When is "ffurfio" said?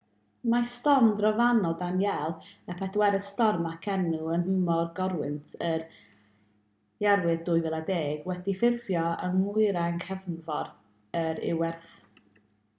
8.63-9.05